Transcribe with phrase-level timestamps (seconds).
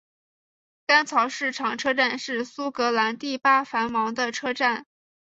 [0.87, 4.87] 干草市场车站是苏格兰第八繁忙的车站。